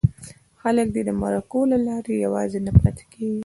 [0.61, 3.39] خلک دې د مرکو له لارې یوازې نه پاتې کېږي.